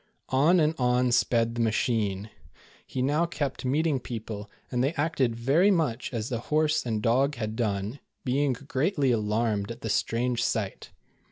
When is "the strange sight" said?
9.81-10.89